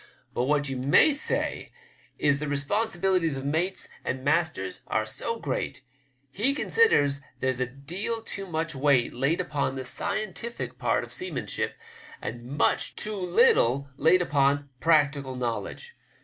But 0.33 0.45
what 0.45 0.67
ye 0.67 0.73
may 0.73 1.13
say 1.13 1.71
is 2.17 2.39
the 2.39 2.47
responsibilities 2.47 3.37
of 3.37 3.45
mates 3.45 3.87
and 4.03 4.23
masters 4.23 4.81
are 4.87 5.05
so 5.05 5.37
great, 5.39 5.83
he 6.31 6.55
considers 6.55 7.19
there's 7.39 7.59
a 7.59 7.67
deal 7.67 8.23
too 8.23 8.47
much 8.47 8.73
weight 8.73 9.13
laid 9.13 9.39
upon 9.39 9.75
the 9.75 9.85
scientific 9.85 10.79
part 10.79 11.03
of 11.03 11.11
seamanship* 11.13 11.75
and 12.19 12.43
much 12.57 12.95
too 12.95 13.11
much 13.11 13.15
too 13.27 13.31
little 13.31 13.89
laid 13.95 14.23
upon 14.23 14.71
practical 14.79 15.35
knowledge. 15.35 15.95